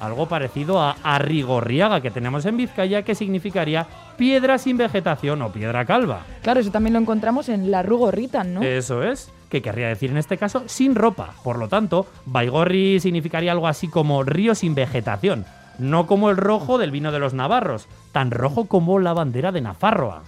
algo 0.00 0.26
parecido 0.26 0.80
a 0.80 0.96
Arrigorriaga 1.02 2.00
que 2.00 2.10
tenemos 2.10 2.46
en 2.46 2.56
Vizcaya, 2.56 3.02
que 3.02 3.14
significaría 3.14 3.86
piedra 4.16 4.58
sin 4.58 4.76
vegetación 4.76 5.42
o 5.42 5.50
piedra 5.52 5.84
calva. 5.84 6.20
Claro, 6.42 6.60
eso 6.60 6.70
también 6.70 6.94
lo 6.94 7.00
encontramos 7.00 7.48
en 7.48 7.70
la 7.70 7.82
Rugorritan, 7.82 8.54
¿no? 8.54 8.62
Eso 8.62 9.02
es, 9.02 9.30
que 9.48 9.62
querría 9.62 9.88
decir 9.88 10.10
en 10.10 10.16
este 10.16 10.38
caso 10.38 10.64
sin 10.66 10.94
ropa. 10.94 11.34
Por 11.42 11.58
lo 11.58 11.68
tanto, 11.68 12.06
Baigorri 12.26 13.00
significaría 13.00 13.52
algo 13.52 13.68
así 13.68 13.88
como 13.88 14.22
río 14.22 14.54
sin 14.54 14.74
vegetación, 14.74 15.46
no 15.78 16.06
como 16.06 16.30
el 16.30 16.36
rojo 16.36 16.78
del 16.78 16.90
vino 16.90 17.12
de 17.12 17.18
los 17.18 17.34
navarros, 17.34 17.88
tan 18.12 18.30
rojo 18.30 18.66
como 18.66 18.98
la 18.98 19.12
bandera 19.12 19.52
de 19.52 19.60
Nafarroa. 19.60 20.22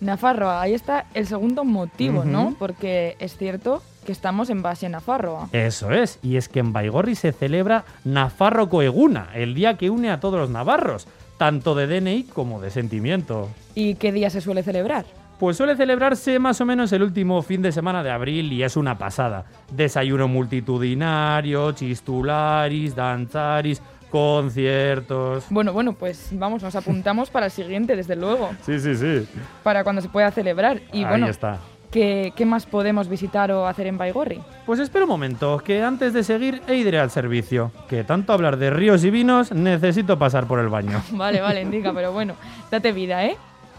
Nafarroa, 0.00 0.60
ahí 0.60 0.74
está 0.74 1.06
el 1.14 1.26
segundo 1.26 1.64
motivo. 1.64 2.24
¿no? 2.24 2.54
Porque 2.58 3.16
es 3.18 3.36
cierto 3.36 3.82
que 4.04 4.12
estamos 4.12 4.50
en 4.50 4.62
base 4.62 4.86
a 4.86 4.90
Nafarroa. 4.90 5.48
Eso 5.52 5.90
es, 5.90 6.18
y 6.22 6.36
es 6.36 6.48
que 6.48 6.60
en 6.60 6.72
Baigorri 6.72 7.14
se 7.14 7.32
celebra 7.32 7.84
Nafarro 8.04 8.68
Coeguna, 8.68 9.30
el 9.34 9.54
día 9.54 9.76
que 9.76 9.90
une 9.90 10.10
a 10.10 10.20
todos 10.20 10.38
los 10.38 10.50
navarros, 10.50 11.06
tanto 11.38 11.74
de 11.74 11.86
DNI 11.86 12.24
como 12.24 12.60
de 12.60 12.70
sentimiento. 12.70 13.48
¿Y 13.74 13.94
qué 13.96 14.12
día 14.12 14.30
se 14.30 14.40
suele 14.40 14.62
celebrar? 14.62 15.06
Pues 15.38 15.56
suele 15.56 15.76
celebrarse 15.76 16.38
más 16.38 16.60
o 16.60 16.64
menos 16.64 16.92
el 16.92 17.02
último 17.02 17.42
fin 17.42 17.60
de 17.60 17.72
semana 17.72 18.02
de 18.02 18.10
abril 18.10 18.52
y 18.52 18.62
es 18.62 18.76
una 18.76 18.96
pasada. 18.96 19.44
Desayuno 19.72 20.28
multitudinario, 20.28 21.72
chistularis, 21.72 22.94
danzaris, 22.94 23.82
conciertos. 24.10 25.46
Bueno, 25.50 25.72
bueno, 25.72 25.92
pues 25.94 26.28
vamos, 26.32 26.62
nos 26.62 26.76
apuntamos 26.76 27.30
para 27.30 27.46
el 27.46 27.52
siguiente, 27.52 27.96
desde 27.96 28.16
luego, 28.16 28.50
Sí, 28.62 28.78
sí, 28.78 28.94
sí. 28.94 29.26
para 29.62 29.82
cuando 29.82 30.00
se 30.02 30.08
pueda 30.08 30.30
celebrar. 30.30 30.80
Y 30.92 30.98
Ahí 30.98 31.04
bueno, 31.10 31.26
está. 31.28 31.58
¿qué, 31.90 32.32
qué 32.36 32.46
más 32.46 32.64
podemos 32.66 33.08
visitar 33.08 33.50
o 33.52 33.66
hacer 33.66 33.86
en 33.88 33.98
Baigorri? 33.98 34.40
Pues 34.66 34.78
espera 34.80 35.04
un 35.04 35.10
momento, 35.10 35.58
que 35.58 35.82
antes 35.82 36.12
de 36.12 36.22
seguir 36.24 36.62
e 36.68 36.76
iré 36.76 36.98
al 37.00 37.10
servicio. 37.10 37.72
Que 37.88 38.04
tanto 38.04 38.32
hablar 38.32 38.56
de 38.56 38.70
ríos 38.70 39.04
y 39.04 39.10
vinos, 39.10 39.50
necesito 39.52 40.18
pasar 40.18 40.46
por 40.46 40.60
el 40.60 40.68
baño. 40.68 41.02
Vale, 41.12 41.40
vale, 41.40 41.62
indica, 41.62 41.92
pero 41.92 42.12
bueno, 42.12 42.34
date 42.70 42.92
vida, 42.92 43.24
¿eh? 43.24 43.36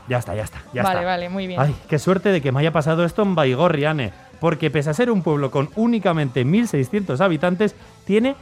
Ya 0.08 0.20
está, 0.20 0.36
ya 0.36 0.44
está, 0.44 0.62
ya 0.74 0.84
vale, 0.84 1.00
está. 1.00 1.06
vale, 1.10 1.30
muy 1.30 1.48
bien. 1.48 1.60
Ay, 1.60 1.76
qué 1.90 1.98
suerte 2.00 2.30
de 2.30 2.42
que 2.42 2.52
me 2.52 2.60
haya 2.60 2.72
pasado 2.72 3.06
esto 3.06 3.24
en 3.24 3.36
Baigorri, 3.36 3.86
Ane, 3.86 4.14
porque 4.40 4.70
pese 4.70 4.90
a 4.90 4.94
ser 4.94 5.10
un 5.10 5.24
pueblo 5.24 5.50
con 5.52 5.70
únicamente 5.76 6.46
1.600 6.46 7.20
habitantes, 7.22 7.76
tiene 8.06 8.36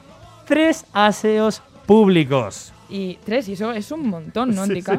tres 0.46 0.86
aseos 0.93 1.62
públicos. 1.86 2.74
Y 2.89 3.17
tres, 3.25 3.48
y 3.50 3.53
eso 3.53 3.72
es 3.72 3.91
un 3.91 4.08
montón, 4.08 4.53
¿no, 4.53 4.65
Sí, 4.67 4.82
sí. 4.82 4.91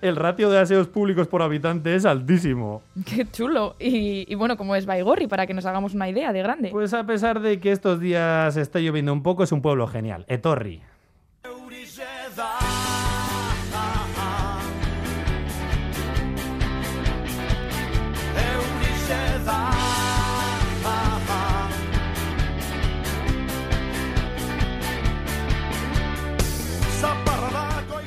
El 0.00 0.16
ratio 0.16 0.48
de 0.48 0.58
aseos 0.58 0.86
públicos 0.88 1.26
por 1.26 1.42
habitante 1.42 1.94
es 1.94 2.04
altísimo. 2.04 2.82
Qué 3.04 3.26
chulo. 3.30 3.76
Y, 3.78 4.24
y 4.32 4.34
bueno, 4.36 4.56
como 4.56 4.74
es 4.74 4.86
Baigorri, 4.86 5.26
para 5.26 5.46
que 5.46 5.52
nos 5.54 5.66
hagamos 5.66 5.92
una 5.94 6.08
idea 6.08 6.32
de 6.32 6.42
grande. 6.42 6.68
Pues 6.70 6.94
a 6.94 7.04
pesar 7.04 7.40
de 7.40 7.60
que 7.60 7.72
estos 7.72 8.00
días 8.00 8.56
está 8.56 8.78
lloviendo 8.78 9.12
un 9.12 9.22
poco, 9.22 9.42
es 9.42 9.52
un 9.52 9.60
pueblo 9.60 9.86
genial. 9.86 10.24
Etorri. 10.28 10.82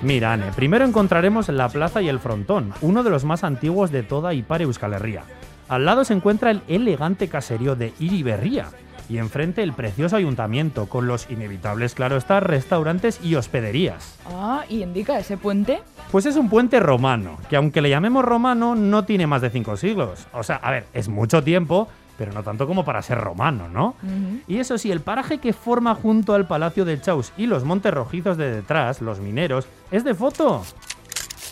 Mira, 0.06 0.34
Ane, 0.34 0.52
primero 0.56 0.86
encontraremos 0.86 1.50
la 1.50 1.68
plaza 1.68 2.00
y 2.00 2.10
el 2.10 2.20
frontón, 2.20 2.76
uno 2.82 3.02
de 3.02 3.10
los 3.10 3.26
más 3.26 3.44
antiguos 3.44 3.90
de 3.90 4.04
toda 4.04 4.36
Ipar 4.36 4.62
Euskal 4.62 4.94
Herria. 4.94 5.24
Al 5.68 5.86
lado 5.86 6.06
se 6.06 6.14
encuentra 6.14 6.52
el 6.52 6.62
elegante 6.68 7.28
caserío 7.28 7.76
de 7.76 7.92
Iriberría 7.98 8.68
y 9.10 9.18
enfrente 9.18 9.64
el 9.64 9.74
precioso 9.74 10.16
ayuntamiento 10.16 10.86
con 10.86 11.08
los 11.08 11.28
inevitables, 11.32 11.96
claro 11.96 12.18
está, 12.18 12.40
restaurantes 12.40 13.20
y 13.24 13.34
hospederías. 13.34 14.20
Ah, 14.28 14.64
y 14.70 14.84
indica 14.84 15.18
ese 15.18 15.38
puente. 15.38 15.82
Pues 16.12 16.28
es 16.28 16.36
un 16.36 16.50
puente 16.50 16.80
romano, 16.80 17.40
que 17.50 17.56
aunque 17.56 17.82
le 17.82 17.90
llamemos 17.90 18.24
romano, 18.24 18.76
no 18.76 19.06
tiene 19.06 19.26
más 19.26 19.42
de 19.42 19.50
cinco 19.50 19.76
siglos. 19.76 20.28
O 20.34 20.44
sea, 20.44 20.58
a 20.58 20.70
ver, 20.70 20.86
es 20.94 21.10
mucho 21.10 21.44
tiempo, 21.44 21.88
pero 22.18 22.32
no 22.34 22.44
tanto 22.44 22.68
como 22.68 22.84
para 22.86 23.02
ser 23.02 23.18
romano, 23.20 23.68
¿no? 23.70 23.96
Y 24.48 24.58
eso 24.58 24.78
sí, 24.78 24.92
el 24.92 25.02
paraje 25.02 25.40
que 25.40 25.54
forma 25.54 25.96
junto 25.96 26.34
al 26.34 26.48
Palacio 26.48 26.86
de 26.86 27.00
Chaus 27.02 27.32
y 27.38 27.46
los 27.48 27.64
montes 27.64 27.94
rojizos 27.94 28.38
de 28.38 28.52
detrás, 28.56 29.02
los 29.02 29.20
mineros, 29.20 29.68
es 29.92 30.04
de 30.04 30.14
foto. 30.14 30.64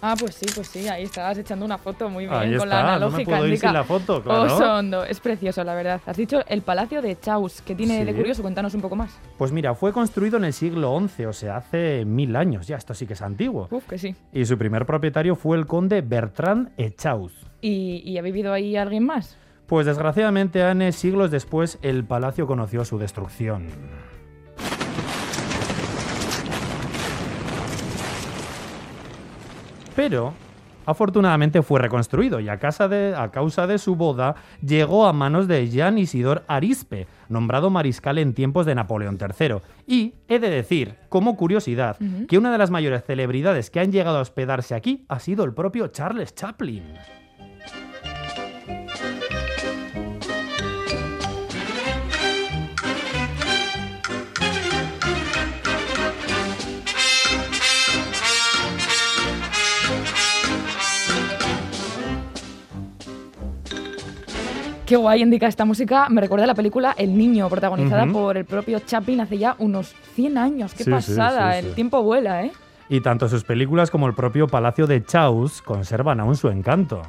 Ah, 0.06 0.16
pues 0.20 0.36
sí, 0.36 0.46
pues 0.54 0.68
sí, 0.68 0.86
ahí 0.90 1.04
estabas 1.04 1.38
echando 1.38 1.64
una 1.64 1.78
foto 1.78 2.10
muy 2.10 2.26
bien 2.26 2.36
Ahí 2.38 2.58
con 2.58 2.68
está, 2.68 2.76
la 2.76 2.82
no 2.82 2.88
me 2.88 2.96
analógica. 2.96 3.32
puedo 3.32 3.48
ir 3.48 3.58
sin 3.58 3.72
la 3.72 3.84
foto, 3.86 4.22
claro. 4.22 4.54
Oso 4.54 4.74
hondo, 4.74 5.06
es 5.06 5.22
precioso, 5.22 5.64
la 5.64 5.74
verdad. 5.76 6.02
Has 6.06 6.18
dicho 6.18 6.42
el 6.50 6.62
Palacio 6.62 7.02
de 7.02 7.18
Chaus, 7.18 7.62
que 7.62 7.74
tiene 7.74 8.04
de 8.04 8.14
curioso, 8.14 8.42
cuéntanos 8.42 8.74
un 8.74 8.82
poco 8.82 8.98
más. 8.98 9.18
Pues 9.38 9.54
mira, 9.54 9.74
fue 9.76 9.94
construido 9.94 10.36
en 10.36 10.44
el 10.44 10.52
siglo 10.52 11.00
XI, 11.08 11.26
o 11.26 11.32
sea, 11.32 11.56
hace 11.56 12.04
mil 12.04 12.36
años, 12.36 12.68
ya 12.68 12.76
esto 12.76 12.94
sí 12.94 13.08
que 13.08 13.14
es 13.14 13.22
antiguo. 13.22 13.70
Uf, 13.72 13.86
que 13.88 13.98
sí. 13.98 14.14
Y 14.34 14.44
su 14.44 14.58
primer 14.58 14.86
propietario 14.86 15.38
fue 15.38 15.56
el 15.56 15.68
conde 15.68 16.02
Bertrand 16.02 16.72
Echauz. 16.76 17.32
¿Y, 17.62 18.02
y 18.04 18.18
ha 18.18 18.22
vivido 18.22 18.52
ahí 18.52 18.76
alguien 18.76 19.06
más? 19.06 19.38
Pues 19.68 19.86
desgraciadamente, 19.86 20.62
Anne, 20.64 20.92
siglos 20.92 21.32
después, 21.32 21.80
el 21.82 22.04
palacio 22.04 22.46
conoció 22.48 22.86
su 22.86 22.98
destrucción. 23.00 23.68
Pero, 29.96 30.34
afortunadamente 30.86 31.62
fue 31.62 31.80
reconstruido 31.80 32.40
y 32.40 32.50
a, 32.50 32.58
casa 32.58 32.88
de- 32.88 33.14
a 33.16 33.30
causa 33.32 33.68
de 33.68 33.78
su 33.78 33.96
boda 33.96 34.36
llegó 34.66 35.06
a 35.06 35.14
manos 35.14 35.48
de 35.48 35.70
Jean 35.70 35.98
Isidor 35.98 36.44
Arispe, 36.48 37.08
nombrado 37.30 37.70
mariscal 37.70 38.18
en 38.18 38.34
tiempos 38.34 38.66
de 38.66 38.76
Napoleón 38.76 39.18
III. 39.20 39.58
Y 39.86 40.16
he 40.28 40.40
de 40.40 40.50
decir, 40.50 40.96
como 41.10 41.38
curiosidad, 41.38 41.98
que 42.28 42.38
una 42.38 42.52
de 42.52 42.58
las 42.58 42.72
mayores 42.72 43.04
celebridades 43.06 43.70
que 43.70 43.80
han 43.80 43.92
llegado 43.92 44.18
a 44.18 44.22
hospedarse 44.22 44.74
aquí 44.76 45.06
ha 45.10 45.20
sido 45.20 45.44
el 45.44 45.54
propio 45.54 45.88
Charles 45.88 46.34
Chaplin. 46.34 46.84
Qué 64.94 64.98
guay 64.98 65.24
indica 65.24 65.48
esta 65.48 65.66
música. 65.66 66.08
Me 66.10 66.22
recuerda 66.22 66.44
a 66.44 66.48
la 66.48 66.54
película 66.54 66.94
El 66.96 67.18
Niño, 67.18 67.50
protagonizada 67.50 68.06
por 68.06 68.38
el 68.38 68.46
propio 68.46 68.78
Chaplin 68.78 69.22
hace 69.22 69.40
ya 69.40 69.56
unos 69.58 69.96
100 70.14 70.38
años. 70.38 70.76
Qué 70.76 70.84
sí, 70.84 70.92
pasada, 70.92 71.54
sí, 71.54 71.62
sí. 71.62 71.68
el 71.68 71.74
tiempo 71.74 72.04
vuela, 72.04 72.44
¿eh? 72.44 72.52
Y 72.90 73.02
tanto 73.02 73.28
sus 73.28 73.44
películas 73.44 73.90
como 73.90 74.06
el 74.06 74.14
propio 74.14 74.46
Palacio 74.46 74.86
de 74.86 75.04
Chaus 75.04 75.64
conservan 75.64 76.20
aún 76.20 76.36
su 76.36 76.48
encanto. 76.50 77.02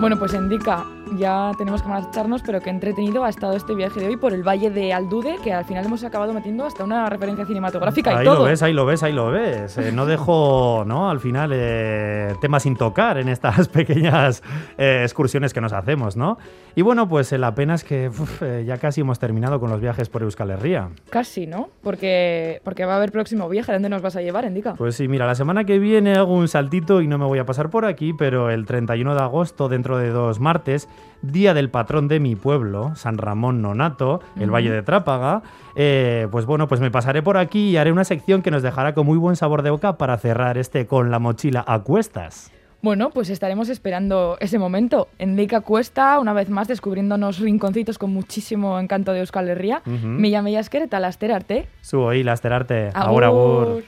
Bueno, 0.00 0.18
pues 0.18 0.32
indica, 0.32 0.86
ya 1.20 1.52
tenemos 1.58 1.82
que 1.82 1.88
marcharnos, 1.88 2.42
pero 2.42 2.60
qué 2.60 2.70
entretenido 2.70 3.24
ha 3.24 3.28
estado 3.28 3.52
este 3.54 3.74
viaje 3.74 4.00
de 4.00 4.08
hoy 4.08 4.16
por 4.16 4.32
el 4.32 4.42
Valle 4.42 4.70
de 4.70 4.92
Aldude, 4.92 5.36
que 5.44 5.52
al 5.52 5.64
final 5.64 5.84
hemos 5.84 6.02
acabado 6.02 6.32
metiendo 6.32 6.64
hasta 6.64 6.82
una 6.82 7.08
referencia 7.08 7.44
cinematográfica 7.44 8.10
Ahí 8.16 8.22
y 8.22 8.24
todo. 8.24 8.38
lo 8.38 8.44
ves, 8.44 8.62
ahí 8.62 8.72
lo 8.72 8.86
ves, 8.86 9.02
ahí 9.02 9.12
lo 9.12 9.30
ves. 9.30 9.76
Eh, 9.78 9.92
no 9.92 10.06
dejo, 10.06 10.84
¿no? 10.88 11.10
Al 11.10 11.20
final, 11.20 11.50
eh, 11.54 12.34
temas 12.40 12.62
sin 12.64 12.74
tocar 12.76 13.18
en 13.18 13.28
estas 13.28 13.68
pequeñas 13.80 14.42
eh, 14.78 15.02
excursiones 15.02 15.52
que 15.52 15.60
nos 15.60 15.72
hacemos, 15.72 16.16
¿no? 16.16 16.38
Y 16.74 16.82
bueno, 16.82 17.08
pues 17.08 17.32
eh, 17.32 17.38
la 17.38 17.54
pena 17.54 17.74
es 17.74 17.84
que 17.84 18.08
uf, 18.08 18.42
ya 18.64 18.78
casi 18.78 19.02
hemos 19.02 19.18
terminado 19.18 19.60
con 19.60 19.70
los 19.70 19.80
viajes 19.80 20.08
por 20.08 20.22
Euskal 20.22 20.50
Herria. 20.50 20.88
Casi, 21.10 21.46
¿no? 21.46 21.68
Porque, 21.82 22.60
porque 22.64 22.84
va 22.86 22.94
a 22.94 22.96
haber 22.96 23.12
próximo 23.12 23.48
viaje. 23.48 23.72
¿A 23.72 23.74
dónde 23.74 23.88
nos 23.90 24.00
vas 24.02 24.16
a 24.16 24.22
llevar, 24.22 24.44
indica? 24.46 24.74
Pues 24.74 24.94
sí, 24.96 25.06
mira, 25.08 25.26
la 25.26 25.34
semana 25.34 25.64
que 25.64 25.78
viene 25.78 26.14
hago 26.14 26.34
un 26.34 26.48
saltito 26.48 27.02
y 27.02 27.08
no 27.08 27.18
me 27.18 27.26
voy 27.26 27.38
a 27.38 27.44
pasar 27.44 27.68
por 27.70 27.84
aquí, 27.84 28.12
pero 28.12 28.50
el 28.50 28.64
31 28.64 29.14
de 29.14 29.20
agosto, 29.20 29.68
dentro 29.68 29.98
de 29.98 30.08
dos 30.10 30.40
martes, 30.40 30.88
día 31.22 31.54
del 31.54 31.70
patrón 31.70 32.08
de 32.08 32.20
mi 32.20 32.36
pueblo, 32.36 32.94
San 32.96 33.18
Ramón 33.18 33.62
Nonato, 33.62 34.20
el. 34.38 34.50
Valle 34.50 34.70
de 34.70 34.82
Trápaga, 34.82 35.42
eh, 35.76 36.28
pues 36.30 36.46
bueno, 36.46 36.68
pues 36.68 36.80
me 36.80 36.90
pasaré 36.90 37.22
por 37.22 37.36
aquí 37.36 37.70
y 37.70 37.76
haré 37.76 37.92
una 37.92 38.04
sección 38.04 38.42
que 38.42 38.50
nos 38.50 38.62
dejará 38.62 38.94
con 38.94 39.06
muy 39.06 39.18
buen 39.18 39.36
sabor 39.36 39.62
de 39.62 39.70
boca 39.70 39.96
para 39.96 40.16
cerrar 40.18 40.58
este 40.58 40.86
con 40.86 41.10
la 41.10 41.18
mochila 41.18 41.64
a 41.66 41.80
cuestas. 41.80 42.50
Bueno, 42.82 43.10
pues 43.10 43.28
estaremos 43.28 43.68
esperando 43.68 44.38
ese 44.40 44.58
momento. 44.58 45.08
Endica 45.18 45.60
Cuesta, 45.60 46.18
una 46.18 46.32
vez 46.32 46.48
más, 46.48 46.66
descubriéndonos 46.66 47.38
rinconcitos 47.38 47.98
con 47.98 48.10
muchísimo 48.10 48.80
encanto 48.80 49.12
de 49.12 49.20
Euskal 49.20 49.50
Herria. 49.50 49.82
Ujú. 49.86 50.06
Mila 50.06 50.40
mila 50.40 50.60
esker 50.60 50.82
eta 50.82 50.98
laster 50.98 51.30
arte. 51.30 51.68
Zu, 51.82 52.00
oí, 52.00 52.22
lasterarte. 52.22 52.90
Agur, 52.94 53.24
agur. 53.24 53.84